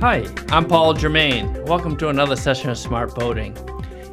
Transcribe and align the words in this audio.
Hi, 0.00 0.26
I'm 0.48 0.66
Paul 0.66 0.94
Germain. 0.94 1.62
Welcome 1.66 1.94
to 1.98 2.08
another 2.08 2.34
session 2.34 2.70
of 2.70 2.78
Smart 2.78 3.14
Boating. 3.14 3.54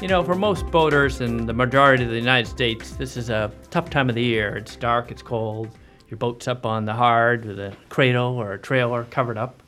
You 0.00 0.06
know, 0.06 0.22
for 0.22 0.36
most 0.36 0.64
boaters 0.68 1.20
in 1.20 1.44
the 1.44 1.52
majority 1.52 2.04
of 2.04 2.10
the 2.10 2.14
United 2.14 2.48
States, 2.48 2.92
this 2.92 3.16
is 3.16 3.30
a 3.30 3.50
tough 3.72 3.90
time 3.90 4.08
of 4.08 4.14
the 4.14 4.22
year. 4.22 4.56
It's 4.56 4.76
dark, 4.76 5.10
it's 5.10 5.22
cold, 5.22 5.76
your 6.08 6.18
boat's 6.18 6.46
up 6.46 6.64
on 6.64 6.84
the 6.84 6.92
hard 6.92 7.44
with 7.44 7.58
a 7.58 7.76
cradle 7.88 8.36
or 8.36 8.52
a 8.52 8.58
trailer 8.60 9.02
covered 9.10 9.36
up. 9.36 9.60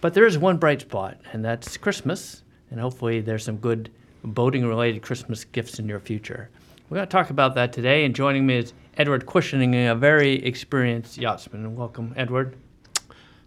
But 0.00 0.14
there 0.14 0.24
is 0.24 0.38
one 0.38 0.56
bright 0.56 0.80
spot, 0.80 1.20
and 1.34 1.44
that's 1.44 1.76
Christmas, 1.76 2.42
and 2.70 2.80
hopefully 2.80 3.20
there's 3.20 3.44
some 3.44 3.58
good 3.58 3.90
boating 4.24 4.66
related 4.66 5.02
Christmas 5.02 5.44
gifts 5.44 5.78
in 5.78 5.86
your 5.86 6.00
future. 6.00 6.48
We're 6.88 6.96
going 6.96 7.06
to 7.06 7.12
talk 7.12 7.28
about 7.28 7.54
that 7.56 7.70
today, 7.70 8.06
and 8.06 8.14
joining 8.14 8.46
me 8.46 8.56
is 8.56 8.72
Edward 8.96 9.26
Cushioning, 9.26 9.74
a 9.74 9.94
very 9.94 10.42
experienced 10.42 11.18
yachtsman. 11.18 11.76
Welcome, 11.76 12.14
Edward. 12.16 12.56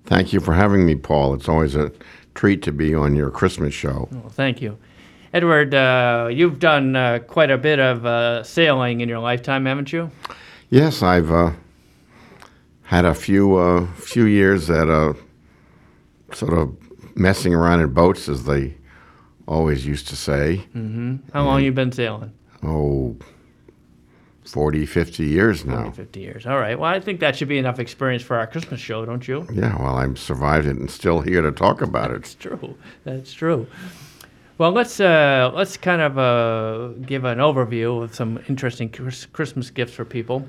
Thank 0.08 0.32
you 0.32 0.40
for 0.40 0.54
having 0.54 0.86
me, 0.86 0.96
Paul. 0.96 1.34
It's 1.34 1.50
always 1.50 1.76
a 1.76 1.92
treat 2.34 2.62
to 2.64 2.72
be 2.72 2.96
on 2.96 3.14
your 3.14 3.30
Christmas 3.30 3.74
show. 3.74 4.08
Well, 4.10 4.30
thank 4.30 4.62
you. 4.62 4.78
Edward, 5.34 5.76
uh, 5.76 6.30
you've 6.32 6.60
done 6.60 6.96
uh, 6.96 7.20
quite 7.20 7.52
a 7.52 7.58
bit 7.58 7.78
of 7.80 8.06
uh, 8.06 8.42
sailing 8.44 9.02
in 9.02 9.10
your 9.10 9.20
lifetime, 9.20 9.66
haven't 9.66 9.92
you? 9.92 10.10
Yes, 10.70 11.04
I've 11.04 11.30
uh, 11.30 11.52
had 12.84 13.04
a 13.04 13.14
few 13.14 13.58
uh, 13.58 13.86
few 13.96 14.24
years 14.24 14.70
at 14.70 14.90
uh, 14.90 15.14
sort 16.32 16.54
of 16.54 16.76
messing 17.18 17.54
around 17.54 17.82
in 17.82 17.94
boats, 17.94 18.30
as 18.30 18.46
they 18.46 18.76
always 19.46 19.86
used 19.86 20.08
to 20.08 20.16
say. 20.16 20.66
How 21.34 21.44
long 21.44 21.64
you 21.64 21.74
been 21.74 21.92
sailing? 21.92 22.32
Oh, 22.64 23.18
40, 24.48 24.85
50 24.85 25.26
years 25.26 25.65
now. 25.65 25.84
40, 25.84 25.98
50 25.98 26.20
years. 26.20 26.45
All 26.45 26.59
right. 26.59 26.77
Well, 26.77 26.90
I 26.90 26.99
think 26.99 27.20
that 27.20 27.35
should 27.35 27.48
be 27.48 27.57
enough 27.57 27.79
experience 27.79 28.23
for 28.23 28.37
our 28.37 28.48
Christmas 28.48 28.79
show, 28.79 29.05
don't 29.05 29.27
you? 29.27 29.45
Yeah, 29.51 29.76
well, 29.81 29.95
I've 29.98 30.17
survived 30.17 30.67
it 30.67 30.77
and 30.77 30.90
still 30.90 31.21
here 31.21 31.41
to 31.41 31.51
talk 31.51 31.81
about 31.81 32.12
it. 32.12 32.17
It's 32.17 32.35
true. 32.35 32.77
That's 33.03 33.34
true. 33.34 33.68
Well, 34.57 34.71
let's 34.71 34.99
uh, 34.99 35.51
let's 35.53 35.77
kind 35.77 36.01
of 36.01 36.18
uh, 36.18 36.87
give 37.05 37.25
an 37.25 37.37
overview 37.37 38.01
of 38.01 38.15
some 38.15 38.40
interesting 38.48 38.90
Chris- 38.90 39.27
Christmas 39.27 39.70
gifts 39.70 39.93
for 39.93 40.03
people. 40.03 40.48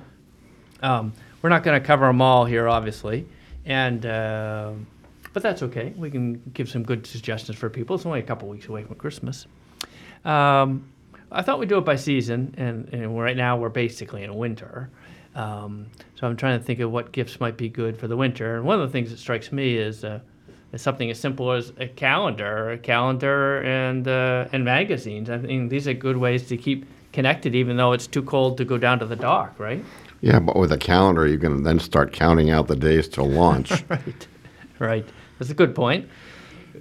Um, 0.82 1.12
we're 1.42 1.50
not 1.50 1.62
going 1.62 1.78
to 1.78 1.86
cover 1.86 2.06
them 2.06 2.22
all 2.22 2.46
here, 2.46 2.69
obviously, 2.69 3.26
and 3.66 4.06
uh, 4.06 4.72
but 5.34 5.42
that's 5.42 5.62
okay. 5.62 5.92
We 5.96 6.10
can 6.10 6.41
give 6.54 6.70
some 6.70 6.84
good 6.84 7.06
suggestions 7.06 7.58
for 7.58 7.69
people. 7.69 7.96
It's 7.96 8.06
only 8.06 8.20
a 8.20 8.22
couple 8.22 8.48
weeks 8.48 8.66
away 8.69 8.82
from 8.82 8.94
Christmas. 8.94 9.46
Um, 10.24 10.91
I 11.31 11.43
thought 11.43 11.59
we'd 11.59 11.69
do 11.69 11.79
it 11.79 11.84
by 11.84 11.97
season, 11.97 12.55
and, 12.57 12.89
and 12.93 13.19
right 13.19 13.37
now 13.37 13.57
we're 13.57 13.69
basically 13.69 14.25
in 14.25 14.34
winter. 14.34 14.91
Um, 15.34 15.87
so 16.15 16.27
I'm 16.27 16.37
trying 16.37 16.59
to 16.59 16.65
think 16.65 16.81
of 16.81 16.91
what 16.91 17.12
gifts 17.12 17.39
might 17.39 17.57
be 17.57 17.69
good 17.69 17.98
for 17.98 18.09
the 18.09 18.17
winter. 18.17 18.57
And 18.57 18.65
one 18.65 18.81
of 18.81 18.89
the 18.89 18.93
things 18.93 19.11
that 19.11 19.19
strikes 19.19 19.53
me 19.53 19.77
is, 19.77 20.05
uh, 20.05 20.21
is 20.73 20.83
something 20.83 21.11
as 21.11 21.21
simple 21.21 21.53
as 21.53 21.73
a 21.79 21.87
calendar, 21.87 22.71
a 22.71 22.79
calendar, 22.79 23.62
and 23.62 24.09
uh, 24.09 24.49
and 24.53 24.65
magazines. 24.65 25.31
I 25.31 25.39
think 25.39 25.71
these 25.71 25.87
are 25.87 25.95
good 25.95 26.17
ways 26.17 26.49
to 26.49 26.56
keep 26.56 26.87
connected, 27.12 27.55
even 27.55 27.77
though 27.77 27.93
it's 27.93 28.06
too 28.06 28.23
cold 28.23 28.56
to 28.59 28.65
go 28.65 28.79
down 28.79 28.99
to 28.99 29.06
the 29.06 29.17
dock, 29.17 29.59
right? 29.59 29.84
Yeah, 30.21 30.41
but 30.41 30.56
with 30.56 30.73
a 30.73 30.79
calendar, 30.79 31.27
you 31.27 31.39
can 31.39 31.62
then 31.62 31.79
start 31.79 32.12
counting 32.12 32.51
out 32.51 32.67
the 32.67 32.77
days 32.77 33.09
till 33.09 33.29
launch. 33.29 33.73
Right, 33.89 34.27
right. 34.79 35.09
That's 35.39 35.51
a 35.51 35.55
good 35.55 35.75
point. 35.75 36.09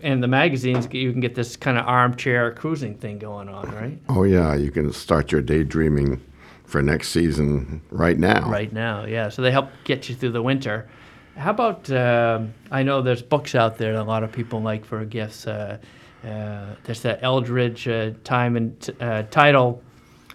And 0.02 0.22
the 0.22 0.28
magazines, 0.28 0.88
you 0.92 1.12
can 1.12 1.22
get 1.22 1.36
this 1.36 1.56
kind 1.56 1.78
of 1.78 1.86
armchair 1.86 2.52
cruising 2.54 2.96
thing 2.98 3.20
going 3.20 3.50
on, 3.50 3.70
right? 3.72 4.00
oh, 4.10 4.24
yeah, 4.24 4.56
you 4.56 4.72
can 4.72 4.92
start 4.94 5.32
your 5.32 5.42
daydreaming 5.42 6.22
for 6.66 6.82
next 6.82 7.10
season 7.10 7.82
right 7.92 8.18
now. 8.18 8.50
right 8.50 8.72
now. 8.74 9.06
Yeah, 9.06 9.30
so 9.30 9.42
they 9.42 9.52
help 9.52 9.70
get 9.84 10.10
you 10.10 10.16
through 10.16 10.32
the 10.32 10.42
winter. 10.44 10.88
How 11.36 11.52
about? 11.52 11.90
um 11.92 12.54
I 12.72 12.84
know 12.84 13.02
there's 13.02 13.22
books 13.22 13.54
out 13.56 13.78
there 13.78 13.94
that 13.94 14.02
a 14.02 14.04
lot 14.04 14.24
of 14.24 14.32
people 14.32 14.62
like 14.62 14.84
for 14.86 15.06
gifts. 15.06 15.46
Uh, 15.48 15.78
uh, 16.26 16.76
there's 16.84 17.02
that 17.04 17.20
Eldridge 17.22 17.88
uh, 17.88 18.12
time 18.24 18.58
and 18.58 18.80
t- 18.82 18.94
uh, 19.00 19.24
title 19.30 19.82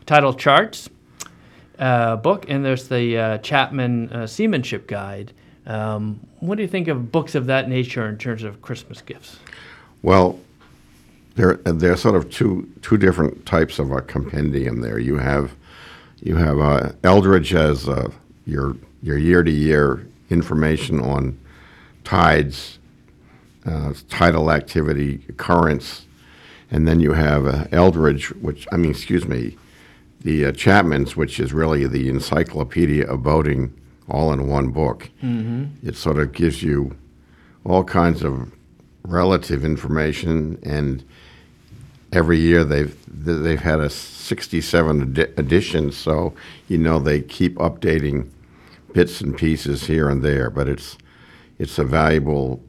title 0.06 0.32
charts 0.32 0.88
uh, 1.78 2.16
book, 2.16 2.46
and 2.48 2.64
there's 2.64 2.88
the 2.88 3.18
uh, 3.18 3.38
Chapman 3.38 4.12
uh, 4.12 4.26
Seamanship 4.26 4.86
Guide. 4.86 5.32
Um, 5.66 6.20
what 6.40 6.56
do 6.56 6.62
you 6.62 6.68
think 6.68 6.88
of 6.88 7.12
books 7.12 7.34
of 7.34 7.46
that 7.46 7.68
nature 7.68 8.08
in 8.08 8.18
terms 8.18 8.42
of 8.42 8.60
Christmas 8.62 9.00
gifts? 9.00 9.38
Well, 10.02 10.40
there 11.36 11.54
there 11.64 11.92
are 11.92 11.96
sort 11.96 12.16
of 12.16 12.30
two 12.30 12.68
two 12.82 12.96
different 12.96 13.46
types 13.46 13.78
of 13.78 13.92
a 13.92 14.02
compendium 14.02 14.80
there. 14.80 14.98
You 14.98 15.18
have 15.18 15.52
you 16.20 16.36
have 16.36 16.58
uh, 16.58 16.92
Eldridge 17.04 17.54
as 17.54 17.88
uh, 17.88 18.10
your 18.44 18.76
your 19.02 19.18
year 19.18 19.42
to 19.42 19.50
year 19.50 20.06
information 20.30 21.00
on 21.00 21.38
tides, 22.04 22.78
uh, 23.66 23.92
tidal 24.08 24.50
activity, 24.50 25.18
currents, 25.36 26.06
and 26.70 26.88
then 26.88 27.00
you 27.00 27.12
have 27.12 27.46
uh, 27.46 27.64
Eldridge, 27.70 28.30
which 28.36 28.66
I 28.72 28.76
mean, 28.76 28.90
excuse 28.90 29.26
me, 29.26 29.56
the 30.22 30.46
uh, 30.46 30.52
Chapman's, 30.52 31.16
which 31.16 31.38
is 31.38 31.52
really 31.52 31.86
the 31.86 32.08
encyclopedia 32.08 33.06
of 33.06 33.22
boating, 33.22 33.72
all 34.08 34.32
in 34.32 34.48
one 34.48 34.70
book. 34.70 35.10
Mm-hmm. 35.22 35.86
It 35.86 35.96
sort 35.96 36.18
of 36.18 36.32
gives 36.32 36.62
you 36.62 36.96
all 37.64 37.84
kinds 37.84 38.22
of 38.22 38.52
relative 39.04 39.64
information, 39.64 40.58
and 40.62 41.04
every 42.12 42.38
year 42.38 42.64
they've 42.64 42.96
they've 43.08 43.60
had 43.60 43.80
a 43.80 43.90
67 43.90 45.02
edi- 45.02 45.32
edition, 45.36 45.92
so 45.92 46.34
you 46.68 46.78
know 46.78 46.98
they 46.98 47.20
keep 47.20 47.56
updating 47.56 48.28
bits 48.92 49.20
and 49.20 49.36
pieces 49.36 49.84
here 49.84 50.08
and 50.08 50.22
there. 50.22 50.50
But 50.50 50.68
it's 50.68 50.98
it's 51.58 51.78
a 51.78 51.84
valuable 51.84 52.62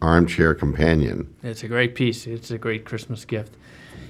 armchair 0.00 0.54
companion. 0.54 1.34
It's 1.42 1.62
a 1.62 1.68
great 1.68 1.94
piece. 1.94 2.26
It's 2.26 2.50
a 2.50 2.58
great 2.58 2.84
Christmas 2.84 3.24
gift. 3.24 3.54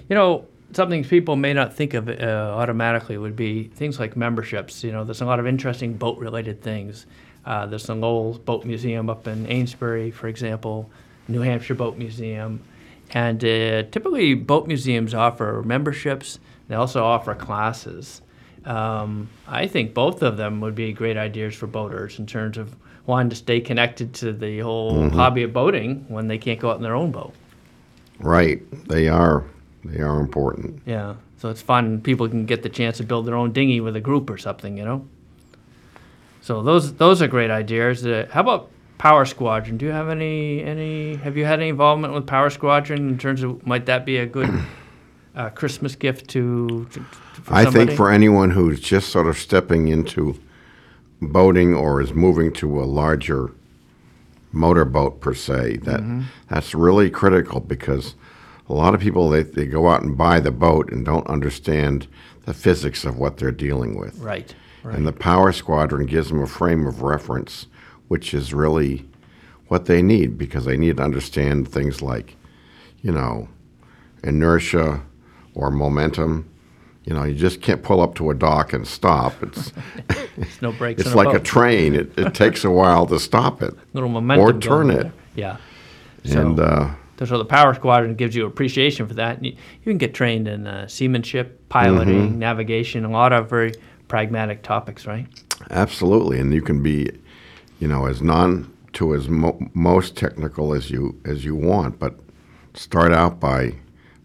You 0.08 0.14
know, 0.16 0.46
something 0.74 1.04
people 1.04 1.36
may 1.36 1.52
not 1.52 1.74
think 1.74 1.94
of 1.94 2.08
uh, 2.08 2.12
automatically 2.56 3.18
would 3.18 3.36
be 3.36 3.64
things 3.64 3.98
like 3.98 4.16
memberships. 4.16 4.84
You 4.84 4.92
know, 4.92 5.04
there's 5.04 5.20
a 5.20 5.26
lot 5.26 5.40
of 5.40 5.46
interesting 5.46 5.94
boat 5.94 6.18
related 6.18 6.62
things. 6.62 7.06
Uh, 7.44 7.66
there's 7.66 7.86
the 7.86 7.94
Lowell 7.94 8.38
Boat 8.38 8.64
Museum 8.64 9.10
up 9.10 9.26
in 9.26 9.46
Amesbury, 9.46 10.10
for 10.10 10.28
example, 10.28 10.90
New 11.28 11.40
Hampshire 11.40 11.74
Boat 11.74 11.96
Museum. 11.96 12.62
And 13.10 13.44
uh, 13.44 13.82
typically, 13.90 14.34
boat 14.34 14.66
museums 14.66 15.14
offer 15.14 15.62
memberships, 15.64 16.38
they 16.68 16.74
also 16.74 17.04
offer 17.04 17.34
classes. 17.34 18.22
Um, 18.64 19.28
I 19.46 19.66
think 19.66 19.92
both 19.92 20.22
of 20.22 20.38
them 20.38 20.60
would 20.62 20.74
be 20.74 20.92
great 20.92 21.18
ideas 21.18 21.54
for 21.54 21.66
boaters 21.66 22.18
in 22.18 22.26
terms 22.26 22.56
of 22.56 22.74
wanting 23.04 23.28
to 23.28 23.36
stay 23.36 23.60
connected 23.60 24.14
to 24.14 24.32
the 24.32 24.60
whole 24.60 25.10
hobby 25.10 25.42
of 25.42 25.52
boating 25.52 26.06
when 26.08 26.28
they 26.28 26.38
can't 26.38 26.58
go 26.58 26.70
out 26.70 26.76
in 26.76 26.82
their 26.82 26.94
own 26.94 27.10
boat. 27.12 27.34
Right? 28.20 28.62
They 28.88 29.08
are 29.08 29.44
they 29.84 30.00
are 30.00 30.18
important. 30.20 30.82
Yeah, 30.86 31.14
so 31.38 31.50
it's 31.50 31.62
fun. 31.62 32.00
People 32.00 32.28
can 32.28 32.46
get 32.46 32.62
the 32.62 32.68
chance 32.68 32.96
to 32.98 33.04
build 33.04 33.26
their 33.26 33.34
own 33.34 33.52
dinghy 33.52 33.80
with 33.80 33.96
a 33.96 34.00
group 34.00 34.30
or 34.30 34.38
something, 34.38 34.76
you 34.78 34.84
know. 34.84 35.06
So 36.40 36.62
those 36.62 36.94
those 36.94 37.22
are 37.22 37.28
great 37.28 37.50
ideas. 37.50 38.04
Uh, 38.04 38.26
how 38.30 38.40
about 38.40 38.70
Power 38.98 39.24
Squadron? 39.24 39.76
Do 39.76 39.86
you 39.86 39.92
have 39.92 40.08
any 40.08 40.62
any? 40.62 41.16
Have 41.16 41.36
you 41.36 41.44
had 41.44 41.60
any 41.60 41.68
involvement 41.68 42.14
with 42.14 42.26
Power 42.26 42.50
Squadron 42.50 43.08
in 43.08 43.18
terms 43.18 43.42
of 43.42 43.66
might 43.66 43.86
that 43.86 44.04
be 44.04 44.18
a 44.18 44.26
good 44.26 44.50
uh, 45.34 45.50
Christmas 45.50 45.96
gift 45.96 46.28
to? 46.30 46.86
to, 46.90 47.00
to 47.00 47.06
I 47.48 47.64
somebody? 47.64 47.86
think 47.86 47.96
for 47.96 48.10
anyone 48.10 48.50
who's 48.50 48.80
just 48.80 49.10
sort 49.10 49.26
of 49.26 49.36
stepping 49.38 49.88
into 49.88 50.38
boating 51.20 51.74
or 51.74 52.00
is 52.00 52.12
moving 52.12 52.52
to 52.54 52.80
a 52.80 52.84
larger 52.84 53.50
motorboat 54.52 55.20
per 55.20 55.34
se, 55.34 55.78
that 55.78 56.24
that's 56.48 56.74
really 56.74 57.10
critical 57.10 57.60
because 57.60 58.14
a 58.68 58.72
lot 58.72 58.94
of 58.94 59.00
people 59.00 59.28
they, 59.28 59.42
they 59.42 59.66
go 59.66 59.88
out 59.88 60.02
and 60.02 60.16
buy 60.16 60.40
the 60.40 60.50
boat 60.50 60.90
and 60.90 61.04
don't 61.04 61.26
understand 61.26 62.06
the 62.46 62.54
physics 62.54 63.04
of 63.04 63.18
what 63.18 63.36
they're 63.36 63.50
dealing 63.52 63.98
with. 63.98 64.18
right, 64.18 64.54
right, 64.82 64.96
And 64.96 65.06
the 65.06 65.12
Power 65.12 65.52
Squadron 65.52 66.06
gives 66.06 66.28
them 66.28 66.42
a 66.42 66.46
frame 66.46 66.86
of 66.86 67.02
reference, 67.02 67.66
which 68.08 68.34
is 68.34 68.52
really 68.54 69.06
what 69.68 69.86
they 69.86 70.02
need 70.02 70.36
because 70.38 70.64
they 70.66 70.76
need 70.76 70.98
to 70.98 71.02
understand 71.02 71.68
things 71.68 72.02
like, 72.02 72.36
you 73.02 73.12
know, 73.12 73.48
inertia 74.22 75.02
or 75.54 75.70
momentum. 75.70 76.48
You 77.04 77.12
know, 77.14 77.24
you 77.24 77.34
just 77.34 77.60
can't 77.60 77.82
pull 77.82 78.00
up 78.00 78.14
to 78.16 78.30
a 78.30 78.34
dock 78.34 78.72
and 78.72 78.86
stop. 78.86 79.34
It's 79.42 79.72
no 80.62 80.72
brakes. 80.72 81.02
it's 81.02 81.14
like 81.14 81.28
a 81.28 81.32
boat. 81.38 81.44
train. 81.44 81.94
It, 81.94 82.18
it 82.18 82.34
takes 82.34 82.64
a 82.64 82.70
while 82.70 83.04
to 83.06 83.18
stop 83.20 83.62
it 83.62 83.74
little 83.92 84.08
momentum. 84.08 84.44
or 84.46 84.58
turn 84.58 84.88
there. 84.88 85.00
it. 85.02 85.12
Yeah. 85.34 85.56
So, 86.24 86.40
And 86.40 86.60
uh, 86.60 86.94
so 87.18 87.38
the 87.38 87.44
Power 87.44 87.74
Squadron 87.74 88.14
gives 88.16 88.34
you 88.34 88.44
appreciation 88.46 89.06
for 89.06 89.14
that. 89.14 89.36
And 89.36 89.46
you, 89.46 89.52
you 89.52 89.84
can 89.92 89.98
get 89.98 90.14
trained 90.14 90.48
in 90.48 90.66
uh, 90.66 90.86
seamanship, 90.88 91.68
piloting, 91.68 92.30
Mm-hmm. 92.30 92.38
navigation, 92.38 93.04
a 93.04 93.10
lot 93.10 93.32
of 93.32 93.48
very 93.48 93.72
pragmatic 94.08 94.62
topics, 94.62 95.06
right? 95.06 95.26
absolutely, 95.70 96.38
and 96.40 96.52
you 96.52 96.60
can 96.60 96.82
be, 96.82 97.08
you 97.80 97.88
know, 97.88 98.06
as 98.06 98.20
non 98.20 98.70
to 98.94 99.14
as 99.14 99.28
mo- 99.28 99.58
most 99.74 100.16
technical 100.16 100.74
as 100.74 100.90
you 100.90 101.18
as 101.24 101.44
you 101.44 101.54
want, 101.54 101.98
but 101.98 102.14
start 102.74 103.12
out 103.12 103.40
by 103.40 103.74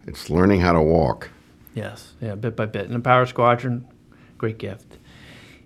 it's 0.06 0.28
learning 0.30 0.60
how 0.60 0.72
to 0.72 0.82
walk. 0.82 1.30
Yes, 1.74 2.14
yeah, 2.20 2.34
bit 2.34 2.56
by 2.56 2.66
bit. 2.66 2.86
And 2.86 2.94
the 2.94 3.00
Power 3.00 3.26
Squadron, 3.26 3.86
great 4.38 4.58
gift. 4.58 4.96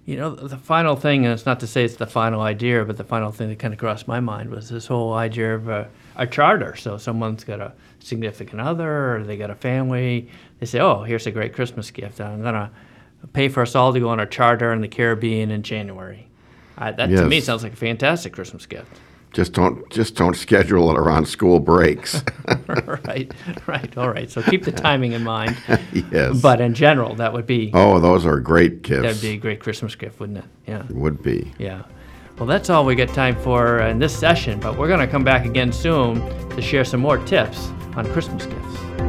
You 0.04 0.16
know, 0.16 0.34
the 0.34 0.58
final 0.58 0.96
thing, 0.96 1.24
and 1.24 1.32
it's 1.32 1.46
not 1.46 1.60
to 1.60 1.66
say 1.66 1.82
it's 1.84 1.96
the 1.96 2.06
final 2.06 2.42
idea, 2.42 2.84
but 2.84 2.98
the 2.98 3.04
final 3.04 3.32
thing 3.32 3.48
that 3.48 3.58
kind 3.58 3.72
of 3.72 3.80
crossed 3.80 4.06
my 4.06 4.20
mind 4.20 4.50
was 4.50 4.68
this 4.68 4.86
whole 4.86 5.14
idea 5.14 5.54
of 5.54 5.66
a, 5.68 5.88
a 6.16 6.26
charter. 6.26 6.76
So 6.76 6.96
someone's 6.98 7.44
got 7.44 7.60
a 7.60 7.72
significant 8.00 8.60
other, 8.60 9.16
or 9.16 9.24
they 9.24 9.36
got 9.36 9.50
a 9.50 9.54
family. 9.54 10.28
They 10.60 10.66
say, 10.66 10.80
"Oh, 10.80 11.02
here's 11.02 11.26
a 11.26 11.30
great 11.30 11.54
Christmas 11.54 11.90
gift. 11.90 12.20
I'm 12.20 12.42
gonna 12.42 12.70
pay 13.32 13.48
for 13.48 13.62
us 13.62 13.74
all 13.74 13.92
to 13.92 14.00
go 14.00 14.08
on 14.08 14.20
a 14.20 14.26
charter 14.26 14.72
in 14.72 14.80
the 14.80 14.88
Caribbean 14.88 15.50
in 15.50 15.62
January." 15.62 16.28
Uh, 16.76 16.92
that 16.92 17.06
to 17.08 17.26
me 17.26 17.40
sounds 17.40 17.62
like 17.62 17.72
a 17.72 17.76
fantastic 17.76 18.32
Christmas 18.32 18.66
gift. 18.66 19.00
Just 19.32 19.52
don't 19.52 19.88
just 19.90 20.14
don't 20.14 20.36
schedule 20.36 20.90
it 20.92 20.96
around 20.96 21.26
school 21.26 21.58
breaks. 21.58 22.22
right, 22.68 23.32
right, 23.66 23.98
all 23.98 24.08
right. 24.08 24.30
So 24.30 24.42
keep 24.42 24.62
the 24.62 24.70
timing 24.70 25.10
in 25.10 25.24
mind. 25.24 25.56
yes. 26.12 26.40
But 26.40 26.60
in 26.60 26.72
general, 26.72 27.16
that 27.16 27.32
would 27.32 27.46
be 27.46 27.72
oh, 27.74 27.98
those 27.98 28.24
are 28.24 28.38
great 28.38 28.82
gifts. 28.82 29.02
that'd 29.02 29.20
be 29.20 29.30
a 29.30 29.36
great 29.36 29.58
Christmas 29.58 29.96
gift, 29.96 30.20
wouldn't 30.20 30.38
it? 30.38 30.44
Yeah. 30.68 30.84
It 30.84 30.94
Would 30.94 31.20
be. 31.20 31.52
Yeah. 31.58 31.82
Well, 32.38 32.46
that's 32.46 32.68
all 32.68 32.84
we 32.84 32.96
got 32.96 33.10
time 33.10 33.36
for 33.36 33.78
in 33.82 34.00
this 34.00 34.16
session, 34.16 34.58
but 34.58 34.76
we're 34.76 34.88
going 34.88 34.98
to 34.98 35.06
come 35.06 35.22
back 35.22 35.46
again 35.46 35.70
soon 35.72 36.20
to 36.50 36.60
share 36.60 36.84
some 36.84 36.98
more 36.98 37.18
tips 37.18 37.68
on 37.94 38.06
Christmas 38.12 38.44
gifts. 38.46 39.03